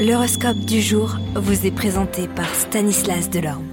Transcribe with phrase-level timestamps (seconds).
[0.00, 3.66] L'horoscope du jour vous est présenté par Stanislas Delorme.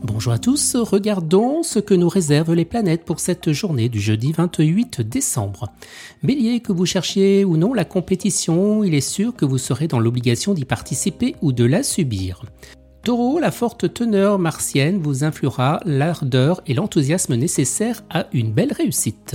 [0.00, 4.30] Bonjour à tous, regardons ce que nous réservent les planètes pour cette journée du jeudi
[4.30, 5.72] 28 décembre.
[6.22, 9.98] Bélier, que vous cherchiez ou non la compétition, il est sûr que vous serez dans
[9.98, 12.44] l'obligation d'y participer ou de la subir.
[13.02, 19.34] Taureau, la forte teneur martienne vous influera l'ardeur et l'enthousiasme nécessaires à une belle réussite.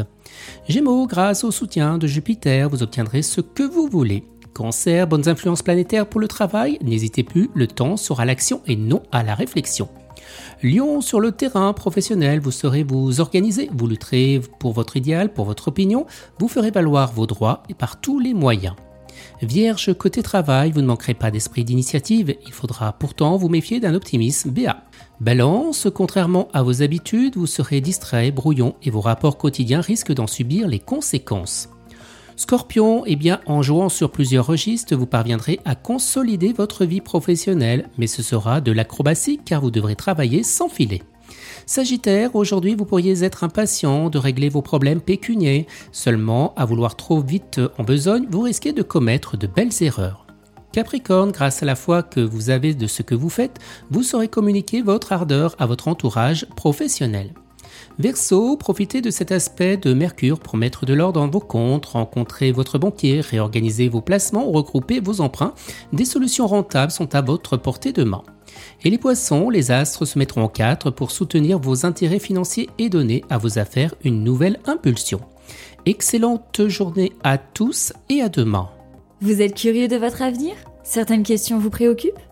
[0.69, 4.23] Gémeaux, grâce au soutien de Jupiter, vous obtiendrez ce que vous voulez.
[4.53, 9.01] Cancer, bonnes influences planétaires pour le travail, n'hésitez plus, le temps sera l'action et non
[9.11, 9.89] à la réflexion.
[10.63, 15.45] Lion, sur le terrain professionnel, vous saurez vous organiser, vous lutterez pour votre idéal, pour
[15.45, 16.05] votre opinion,
[16.39, 18.75] vous ferez valoir vos droits et par tous les moyens.
[19.41, 23.95] Vierge, côté travail, vous ne manquerez pas d'esprit d'initiative, il faudra pourtant vous méfier d'un
[23.95, 24.83] optimisme béat.
[25.19, 30.27] Balance, contrairement à vos habitudes, vous serez distrait, brouillon et vos rapports quotidiens risquent d'en
[30.27, 31.69] subir les conséquences.
[32.35, 37.89] Scorpion, eh bien, en jouant sur plusieurs registres, vous parviendrez à consolider votre vie professionnelle,
[37.97, 41.01] mais ce sera de l'acrobatie car vous devrez travailler sans filet.
[41.65, 45.67] Sagittaire, aujourd'hui vous pourriez être impatient de régler vos problèmes pécuniers.
[45.91, 50.25] Seulement, à vouloir trop vite en besogne, vous risquez de commettre de belles erreurs.
[50.71, 53.59] Capricorne, grâce à la foi que vous avez de ce que vous faites,
[53.89, 57.33] vous saurez communiquer votre ardeur à votre entourage professionnel.
[57.99, 62.51] Verseau, profitez de cet aspect de Mercure pour mettre de l'ordre dans vos comptes, rencontrer
[62.51, 65.53] votre banquier, réorganiser vos placements ou regrouper vos emprunts.
[65.93, 68.23] Des solutions rentables sont à votre portée de main.
[68.83, 72.89] Et les poissons, les astres se mettront en quatre pour soutenir vos intérêts financiers et
[72.89, 75.21] donner à vos affaires une nouvelle impulsion.
[75.85, 78.69] Excellente journée à tous et à demain.
[79.21, 80.53] Vous êtes curieux de votre avenir?
[80.83, 82.19] Certaines questions vous préoccupent?